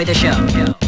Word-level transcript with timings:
enjoy 0.00 0.04
the 0.04 0.14
show. 0.14 0.79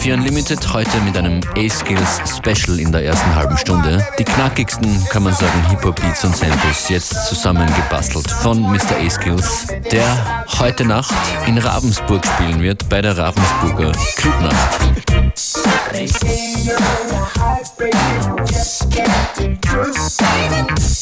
FM4 0.00 0.14
Unlimited 0.14 0.72
heute 0.72 1.00
mit 1.02 1.16
einem 1.16 1.40
A-Skills 1.56 2.22
Special 2.36 2.78
in 2.80 2.90
der 2.90 3.04
ersten 3.04 3.34
halben 3.34 3.56
Stunde. 3.58 4.06
Die 4.18 4.24
knackigsten, 4.24 5.04
kann 5.10 5.22
man 5.22 5.34
sagen, 5.34 5.68
Hip-Hop-Beats 5.68 6.24
und 6.24 6.34
Samples 6.36 6.88
jetzt 6.88 7.26
zusammengebastelt 7.28 8.30
von 8.30 8.62
Mr. 8.62 8.96
A-Skills, 9.04 9.66
der 9.92 10.44
heute 10.58 10.86
Nacht 10.86 11.14
in 11.46 11.58
Ravensburg 11.58 12.24
spielen 12.24 12.62
wird 12.62 12.88
bei 12.88 13.02
der 13.02 13.18
Ravensburger 13.18 13.92
Clubnacht. 14.16 14.80
They 20.18 20.99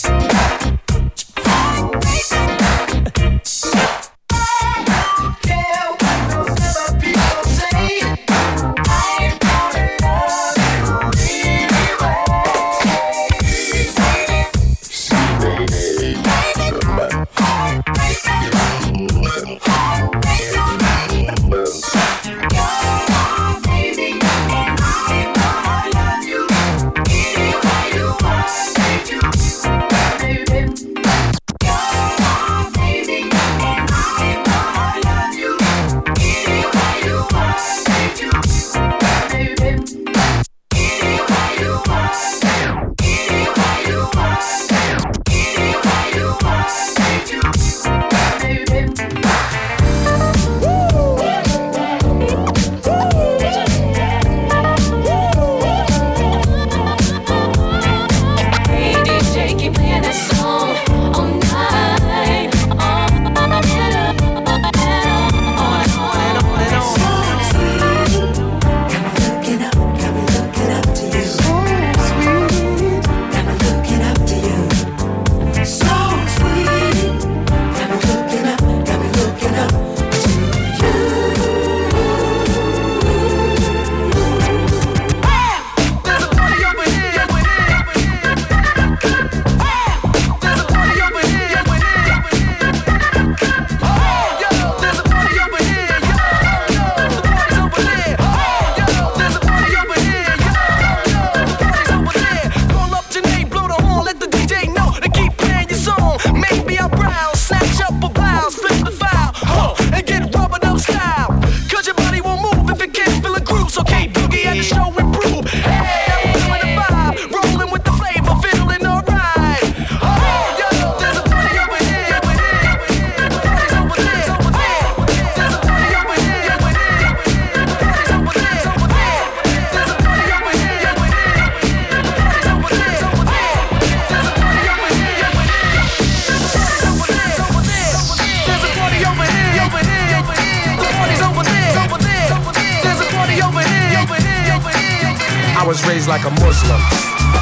I 145.58 145.66
was 145.66 145.82
raised 145.90 146.06
like 146.06 146.22
a 146.22 146.30
Muslim, 146.38 146.78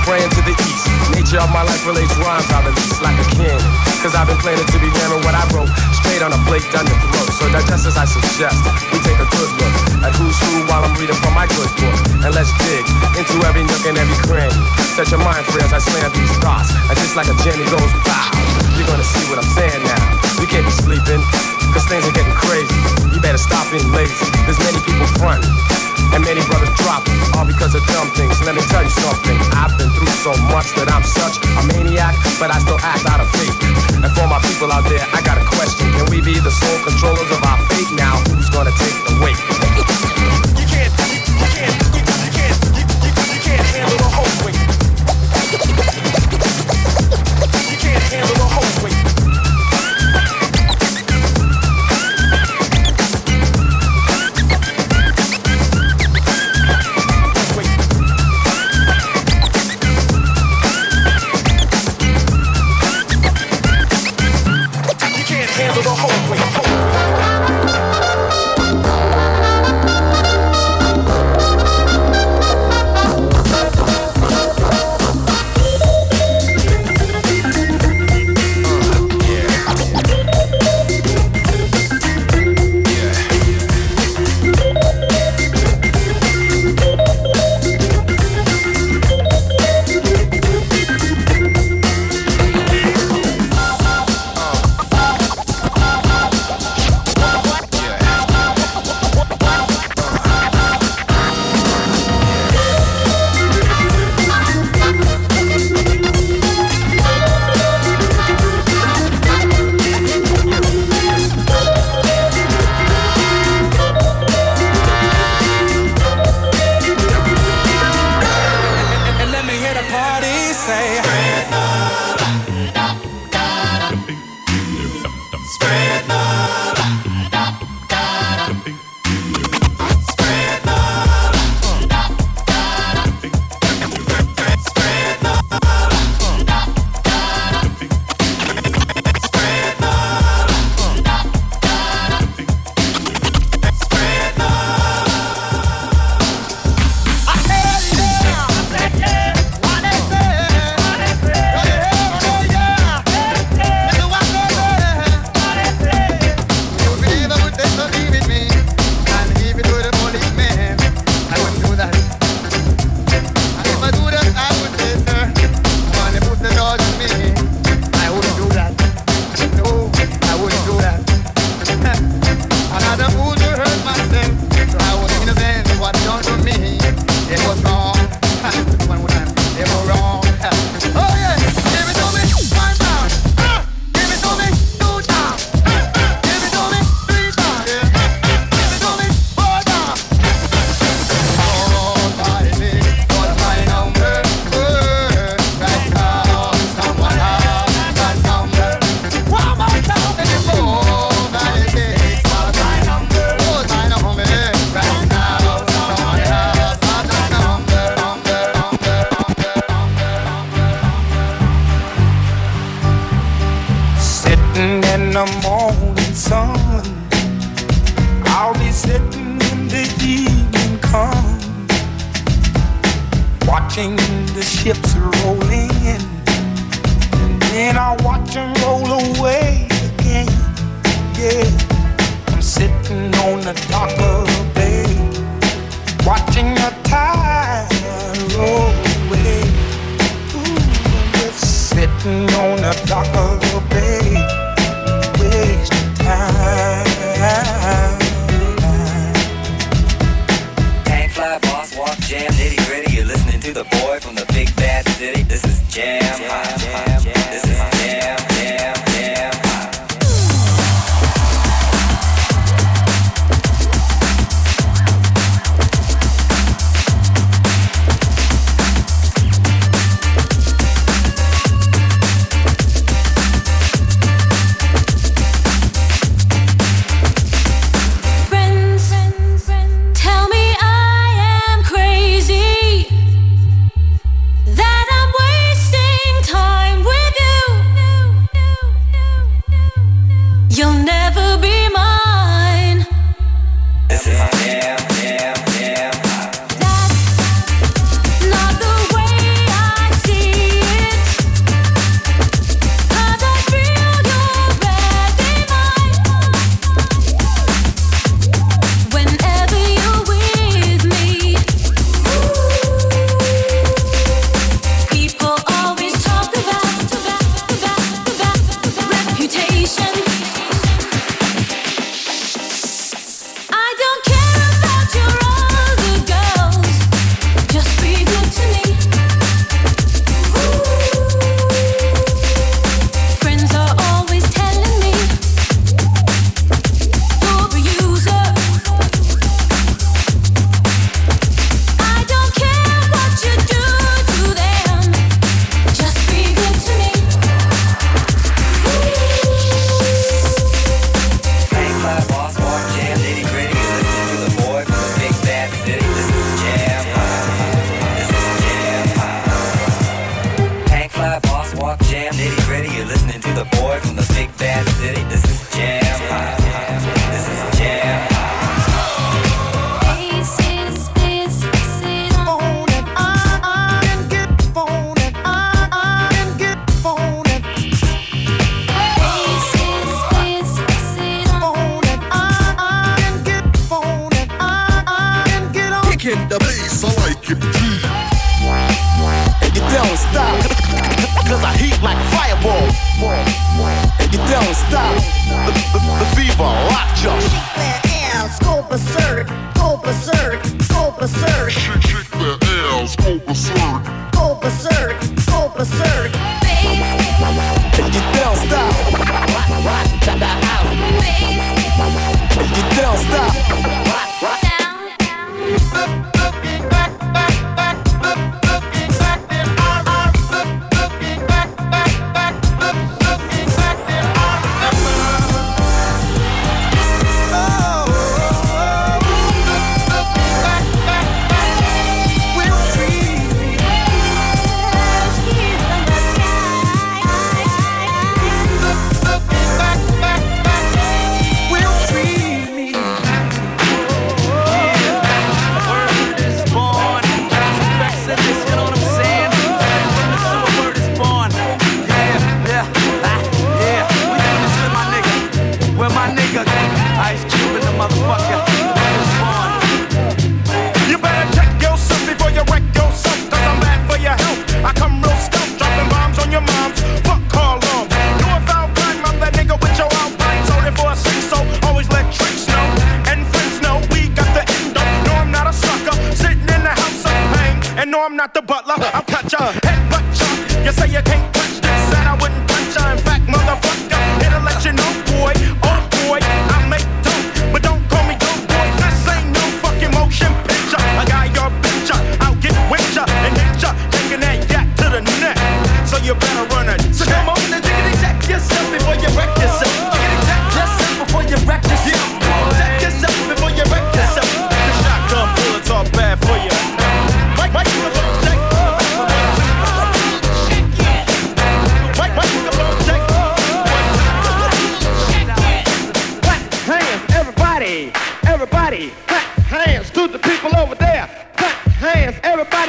praying 0.09 0.32
to 0.32 0.41
the 0.49 0.56
east. 0.56 0.88
Nature 1.12 1.37
of 1.37 1.53
my 1.53 1.60
life 1.60 1.84
relates 1.84 2.09
rhymes 2.16 2.49
I 2.49 2.65
release 2.65 2.97
like 3.04 3.21
a 3.21 3.28
king. 3.37 3.60
Cause 4.00 4.16
I've 4.16 4.25
been 4.25 4.41
planning 4.41 4.65
to 4.65 4.78
be 4.81 4.88
ramming 4.88 5.21
what 5.21 5.37
I 5.37 5.44
wrote 5.53 5.69
straight 6.00 6.25
on 6.25 6.32
a 6.32 6.41
plate 6.49 6.65
done 6.72 6.88
the 6.88 6.97
throat. 7.12 7.28
So 7.37 7.44
digest 7.53 7.84
as 7.84 8.00
I 8.00 8.09
suggest, 8.09 8.56
we 8.88 9.05
take 9.05 9.21
a 9.21 9.28
good 9.28 9.50
look 9.60 9.75
at 10.00 10.16
who's 10.16 10.32
who 10.49 10.65
while 10.65 10.81
I'm 10.81 10.97
reading 10.97 11.19
from 11.21 11.37
my 11.37 11.44
good 11.44 11.69
book. 11.76 11.99
And 12.25 12.32
let's 12.32 12.49
dig 12.65 12.88
into 13.21 13.37
every 13.44 13.69
nook 13.69 13.84
and 13.84 14.00
every 14.00 14.16
cranny. 14.25 14.56
Set 14.97 15.12
your 15.12 15.21
mind 15.21 15.44
free 15.53 15.60
as 15.60 15.76
I 15.76 15.81
slam 15.84 16.09
these 16.16 16.32
thoughts. 16.41 16.72
And 16.88 16.97
just 16.97 17.21
like 17.21 17.28
a 17.28 17.37
Jenny 17.44 17.69
goes 17.69 17.93
by, 18.09 18.32
you're 18.81 18.88
gonna 18.88 19.05
see 19.05 19.28
what 19.28 19.44
I'm 19.44 19.50
saying 19.53 19.84
now. 19.84 20.03
We 20.41 20.49
can't 20.49 20.65
be 20.65 20.72
sleeping, 20.72 21.21
cause 21.76 21.84
things 21.84 22.09
are 22.09 22.16
getting 22.16 22.32
crazy. 22.32 22.81
You 23.12 23.21
better 23.21 23.41
stop 23.41 23.69
being 23.69 23.93
lazy. 23.93 24.25
There's 24.49 24.60
many 24.65 24.81
people 24.88 25.05
fronting. 25.21 25.53
And 26.15 26.22
many 26.25 26.43
brothers 26.47 26.72
drop 26.78 27.03
all 27.34 27.47
because 27.47 27.75
of 27.75 27.83
dumb 27.87 28.09
things. 28.15 28.39
Let 28.44 28.55
me 28.55 28.62
tell 28.69 28.83
you 28.83 28.91
something. 28.91 29.39
I've 29.55 29.75
been 29.78 29.91
through 29.91 30.15
so 30.22 30.33
much 30.53 30.71
that 30.77 30.89
I'm 30.91 31.05
such 31.05 31.39
a 31.43 31.62
maniac, 31.72 32.15
but 32.39 32.50
I 32.50 32.59
still 32.61 32.81
act 32.81 33.06
out 33.06 33.21
of 33.21 33.28
faith. 33.37 33.56
And 34.03 34.11
for 34.15 34.27
my 34.27 34.41
people 34.47 34.72
out 34.72 34.84
there, 34.89 35.05
I 35.12 35.21
got 35.22 35.39
a 35.39 35.44
question. 35.44 35.91
Can 35.93 36.06
we 36.11 36.21
be 36.21 36.39
the 36.39 36.50
sole 36.50 36.81
controllers 36.84 37.31
of 37.31 37.41
our 37.44 37.59
fate 37.71 37.93
now? 37.97 38.19
Who's 38.33 38.50
gonna 38.50 38.75
take 38.78 38.97
the 39.06 39.15
weight? 39.22 39.75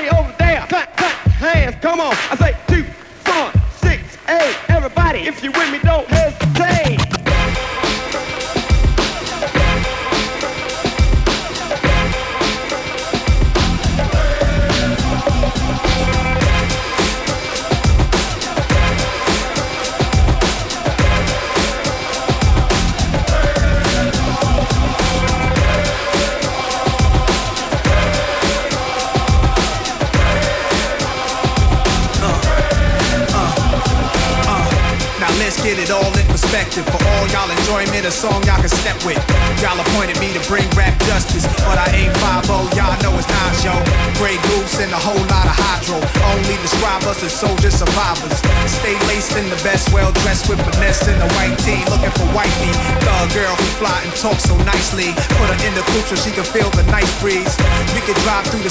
over 0.10 0.34
there. 0.38 0.66
Clap, 0.68 0.96
clap, 0.98 1.16
hands, 1.40 1.76
come 1.82 2.00
on. 2.00 2.16
I 2.32 2.36
say, 2.36 2.57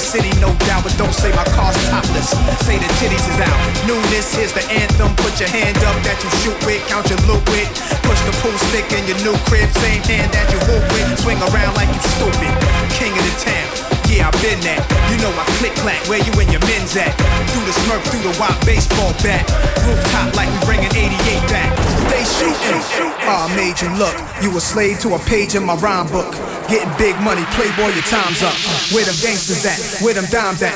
city, 0.07 0.31
no 0.39 0.55
doubt, 0.63 0.87
but 0.87 0.95
don't 0.95 1.11
say 1.11 1.35
my 1.35 1.43
car's 1.51 1.75
topless. 1.91 2.31
Say 2.63 2.79
the 2.79 2.87
titties 2.95 3.27
is 3.27 3.39
out. 3.43 3.59
Newness, 3.83 4.31
here's 4.31 4.55
the 4.55 4.63
anthem. 4.71 5.11
Put 5.19 5.35
your 5.35 5.51
hand 5.51 5.75
up 5.83 5.99
that 6.07 6.15
you 6.23 6.31
shoot 6.39 6.55
with, 6.63 6.79
count 6.87 7.11
your 7.11 7.19
loot 7.27 7.43
with. 7.51 7.67
Push 8.07 8.21
the 8.23 8.31
pool 8.39 8.55
stick 8.71 8.87
in 8.95 9.03
your 9.03 9.19
new 9.27 9.35
crib, 9.51 9.67
same 9.83 9.99
hand 10.07 10.31
that 10.31 10.47
you 10.47 10.59
hoop 10.63 10.83
with. 10.95 11.19
Swing 11.19 11.39
around 11.51 11.75
like 11.75 11.91
you 11.91 12.01
stupid. 12.15 12.53
King 12.95 13.11
of 13.11 13.23
the 13.27 13.35
town. 13.43 13.67
Yeah, 14.07 14.31
I've 14.31 14.39
been 14.39 14.63
that. 14.63 14.79
You 15.11 15.19
know 15.19 15.31
I 15.35 15.43
click 15.59 15.75
clack. 15.83 15.99
Where 16.07 16.23
you 16.23 16.31
and 16.39 16.47
your 16.47 16.63
men's 16.63 16.95
at? 16.95 17.11
Through 17.51 17.67
the 17.67 17.75
smurf, 17.83 17.99
through 18.07 18.23
the 18.23 18.31
wop 18.39 18.55
baseball 18.63 19.11
bat. 19.19 19.43
Rooftop 19.83 20.31
like 20.39 20.47
we 20.47 20.59
bringing 20.63 20.93
88 20.95 21.11
back. 21.51 21.75
They 22.07 22.23
shooting. 22.23 22.79
Ah, 23.27 23.51
I 23.51 23.55
made 23.59 23.75
you 23.83 23.91
look. 23.99 24.15
You 24.39 24.55
a 24.55 24.61
slave 24.63 25.03
to 25.03 25.19
a 25.19 25.19
page 25.27 25.59
in 25.59 25.67
my 25.67 25.75
rhyme 25.75 26.07
book. 26.07 26.31
Getting 26.69 26.91
big 26.97 27.15
money, 27.21 27.43
playboy, 27.51 27.93
your 27.93 28.03
time's 28.03 28.43
up. 28.43 28.53
Where 28.91 29.05
them 29.05 29.15
gangsters 29.21 29.65
at? 29.65 30.03
Where 30.03 30.13
them 30.13 30.25
dimes 30.29 30.61
at? 30.61 30.75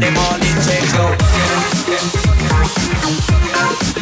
In 0.00 0.56
check, 0.62 0.82
we 3.42 3.52
got 3.52 4.01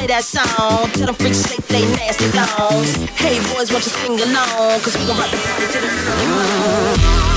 play 0.00 0.06
that 0.06 0.24
song? 0.24 0.90
Tell 0.92 1.06
them 1.06 1.14
freaks 1.16 1.46
shake 1.48 1.66
they 1.68 1.82
nasty 1.96 2.26
thongs. 2.32 2.96
Hey, 3.18 3.38
boys, 3.52 3.70
won't 3.70 3.84
you 3.84 3.92
sing 3.92 4.20
along? 4.20 4.80
Cause 4.80 4.96
we 4.96 5.06
gon' 5.06 5.18
rock 5.18 5.30
the 5.30 5.36
party 5.36 5.66
to 5.72 5.80
the 5.80 7.29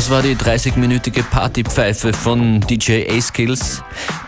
Das 0.00 0.08
war 0.08 0.22
die 0.22 0.34
30-minütige 0.34 1.22
Partypfeife 1.22 2.14
von 2.14 2.62
DJ 2.62 3.04
A-Skills, 3.10 3.82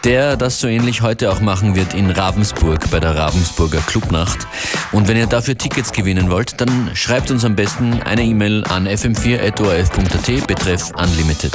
der 0.04 0.36
das 0.36 0.60
so 0.60 0.68
ähnlich 0.68 1.00
heute 1.00 1.32
auch 1.32 1.40
machen 1.40 1.74
wird 1.74 1.94
in 1.94 2.10
Ravensburg 2.10 2.90
bei 2.90 3.00
der 3.00 3.16
Ravensburger 3.16 3.80
Clubnacht. 3.86 4.46
Und 4.92 5.08
wenn 5.08 5.16
ihr 5.16 5.26
dafür 5.26 5.56
Tickets 5.56 5.90
gewinnen 5.92 6.28
wollt, 6.28 6.60
dann 6.60 6.90
schreibt 6.92 7.30
uns 7.30 7.42
am 7.46 7.56
besten 7.56 8.02
eine 8.02 8.22
E-Mail 8.22 8.64
an 8.64 8.86
fm4.orf.at 8.86 10.46
betreff 10.46 10.92
Unlimited. 10.94 11.54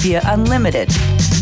via 0.00 0.22
Unlimited. 0.32 1.39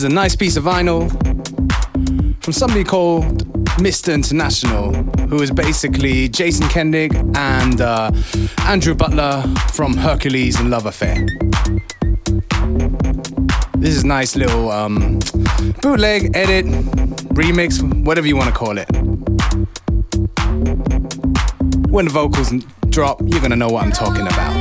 is 0.00 0.04
a 0.04 0.08
nice 0.08 0.34
piece 0.34 0.56
of 0.56 0.64
vinyl 0.64 1.10
from 2.42 2.54
somebody 2.54 2.82
called 2.82 3.46
Mr. 3.76 4.14
International, 4.14 4.94
who 5.28 5.42
is 5.42 5.50
basically 5.50 6.26
Jason 6.26 6.66
Kendig 6.68 7.12
and 7.36 7.82
uh, 7.82 8.10
Andrew 8.66 8.94
Butler 8.94 9.42
from 9.74 9.94
Hercules 9.98 10.58
and 10.58 10.70
Love 10.70 10.86
Affair. 10.86 11.26
This 13.76 13.94
is 13.94 14.02
nice 14.02 14.36
little 14.36 14.70
um, 14.70 15.18
bootleg, 15.82 16.34
edit, 16.34 16.64
remix, 17.34 17.82
whatever 18.02 18.26
you 18.26 18.36
want 18.36 18.48
to 18.48 18.54
call 18.54 18.78
it. 18.78 18.88
When 21.90 22.06
the 22.06 22.10
vocals 22.10 22.52
drop, 22.88 23.20
you're 23.20 23.40
going 23.40 23.50
to 23.50 23.56
know 23.56 23.68
what 23.68 23.84
I'm 23.84 23.92
talking 23.92 24.26
about. 24.26 24.59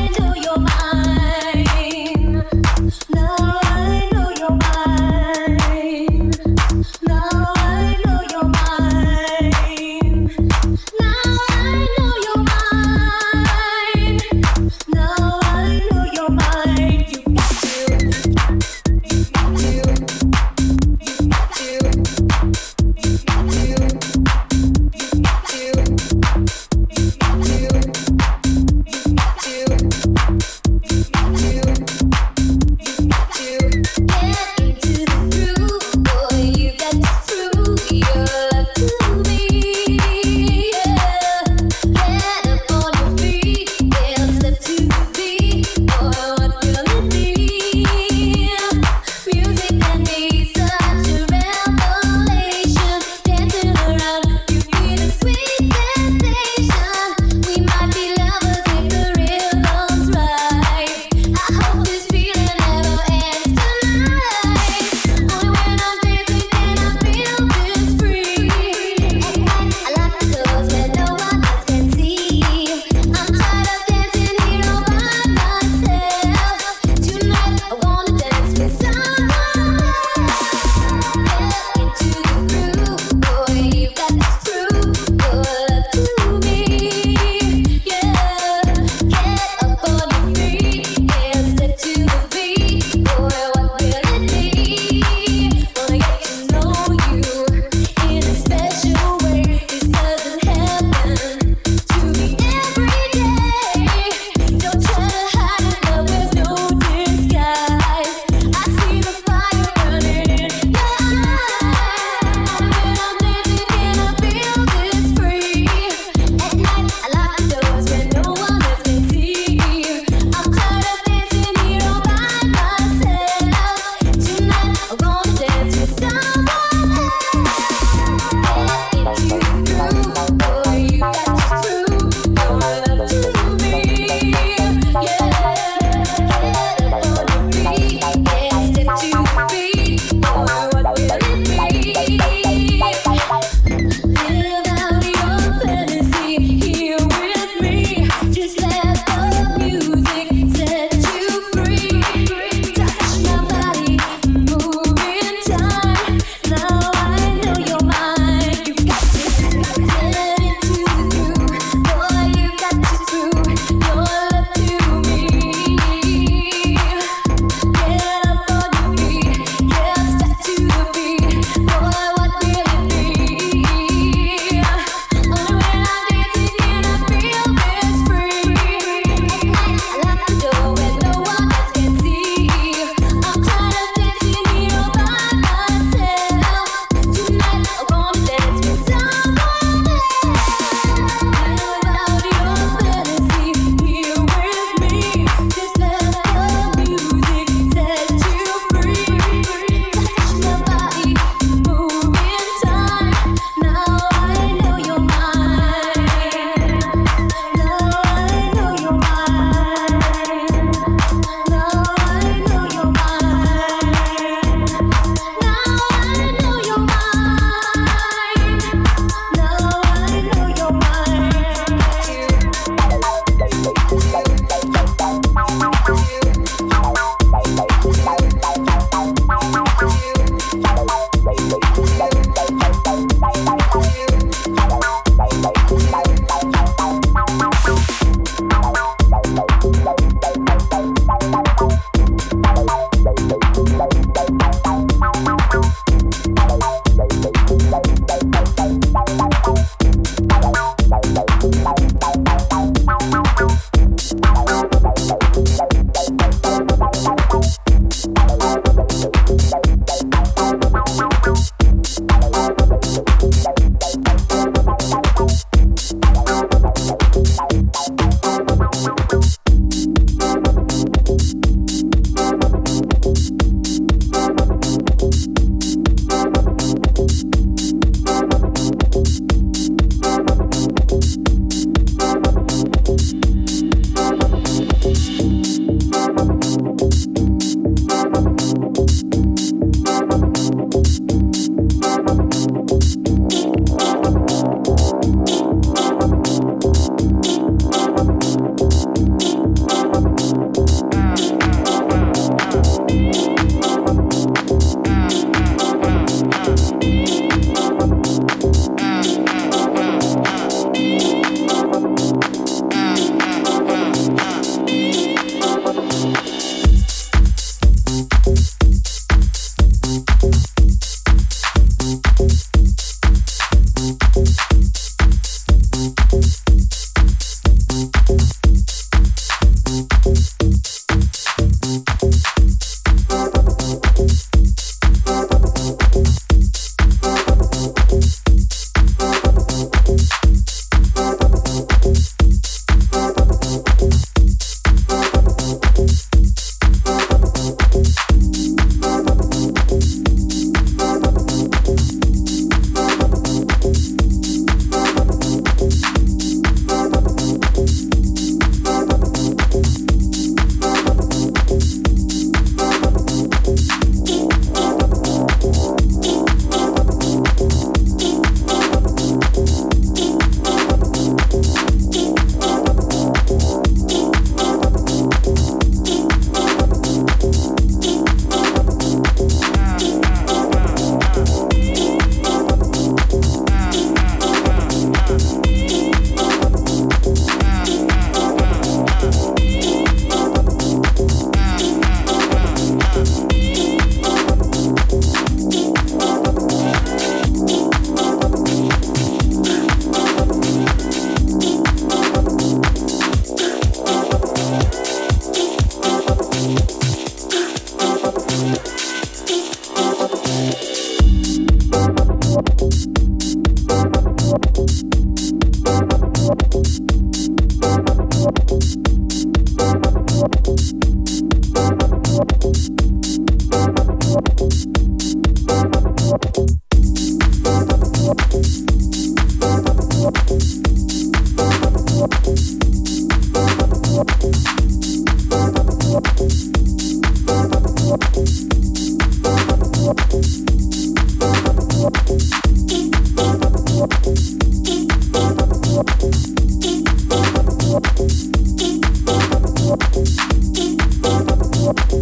Thank 451.72 451.94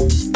you. 0.00 0.29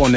4 0.00 0.08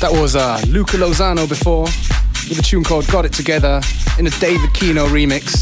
That 0.00 0.10
was 0.12 0.36
uh, 0.36 0.60
Luca 0.68 0.96
Lozano 0.96 1.48
before 1.48 1.86
with 2.48 2.56
a 2.56 2.62
tune 2.62 2.84
called 2.84 3.08
Got 3.08 3.24
It 3.24 3.32
Together 3.32 3.80
in 4.20 4.28
a 4.28 4.30
David 4.30 4.72
Kino 4.74 5.08
remix. 5.08 5.61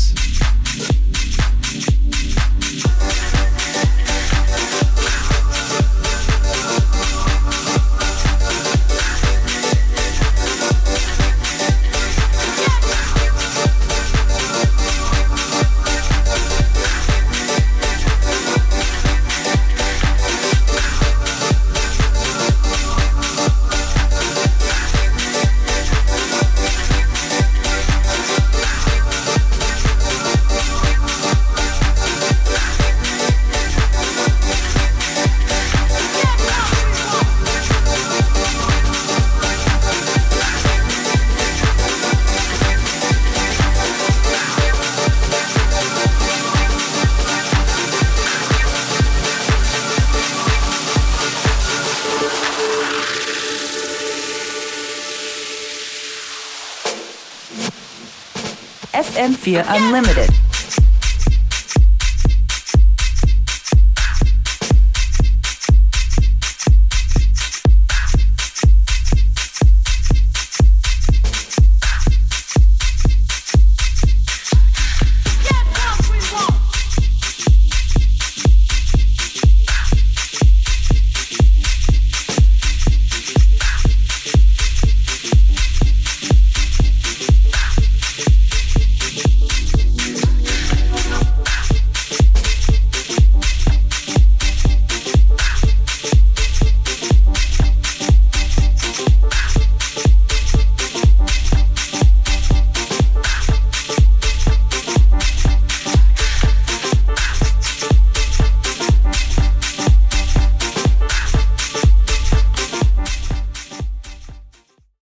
FM4 59.55 59.77
Unlimited. 59.77 60.30